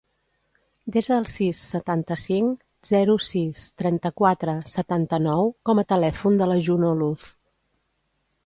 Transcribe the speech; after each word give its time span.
Desa 0.93 1.11
el 1.23 1.27
sis, 1.31 1.59
setanta-cinc, 1.73 2.63
zero, 2.91 3.17
sis, 3.27 3.67
trenta-quatre, 3.83 4.57
setanta-nou 4.79 5.55
com 5.71 5.83
a 5.83 5.87
telèfon 5.95 6.41
de 6.41 6.49
la 6.55 6.61
Juno 6.71 6.95
Luz. 7.05 7.29